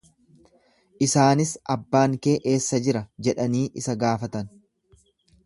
Isaanis, 1.07 1.51
Abbaan 1.73 2.15
kee 2.23 2.33
eessa 2.55 2.81
jira? 2.89 3.05
jedhanii 3.29 3.63
isa 3.83 3.97
gaafatan. 4.07 4.51